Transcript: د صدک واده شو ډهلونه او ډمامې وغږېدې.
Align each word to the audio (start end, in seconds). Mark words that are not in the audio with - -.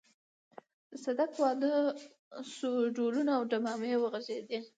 د 0.89 0.91
صدک 1.03 1.31
واده 1.41 1.73
شو 2.53 2.71
ډهلونه 2.95 3.31
او 3.37 3.43
ډمامې 3.51 3.93
وغږېدې. 3.97 4.59